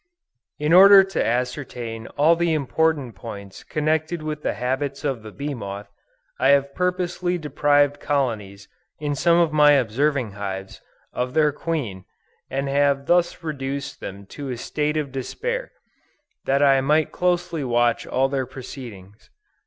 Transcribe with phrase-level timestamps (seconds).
[0.57, 5.53] In order to ascertain all the important points connected with the habits of the bee
[5.53, 5.91] moth,
[6.39, 8.67] I have purposely deprived colonies
[8.99, 10.81] in some of my observing hives,
[11.13, 12.05] of their queen,
[12.49, 15.71] and have thus reduced them to a state of despair,
[16.45, 19.29] that I might closely watch all their proceedings.